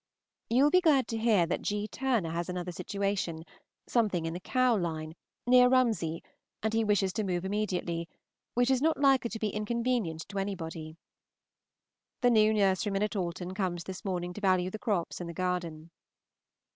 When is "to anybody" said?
10.29-10.97